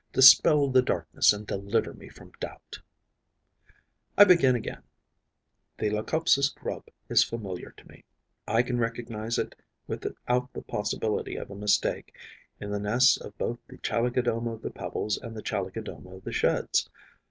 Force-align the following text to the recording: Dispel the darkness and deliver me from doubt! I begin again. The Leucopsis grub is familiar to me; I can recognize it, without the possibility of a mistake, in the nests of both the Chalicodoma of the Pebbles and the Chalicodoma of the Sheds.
Dispel 0.13 0.67
the 0.71 0.81
darkness 0.81 1.31
and 1.31 1.45
deliver 1.45 1.93
me 1.93 2.09
from 2.09 2.31
doubt! 2.39 2.79
I 4.17 4.23
begin 4.23 4.55
again. 4.55 4.81
The 5.77 5.91
Leucopsis 5.91 6.49
grub 6.49 6.87
is 7.07 7.23
familiar 7.23 7.69
to 7.77 7.87
me; 7.87 8.03
I 8.47 8.63
can 8.63 8.79
recognize 8.79 9.37
it, 9.37 9.53
without 9.85 10.51
the 10.53 10.63
possibility 10.63 11.35
of 11.35 11.51
a 11.51 11.55
mistake, 11.55 12.15
in 12.59 12.71
the 12.71 12.79
nests 12.79 13.15
of 13.17 13.37
both 13.37 13.59
the 13.67 13.77
Chalicodoma 13.77 14.53
of 14.55 14.63
the 14.63 14.71
Pebbles 14.71 15.17
and 15.19 15.37
the 15.37 15.43
Chalicodoma 15.43 16.15
of 16.15 16.23
the 16.23 16.33
Sheds. 16.33 16.89